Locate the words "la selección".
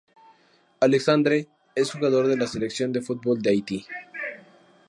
2.35-2.91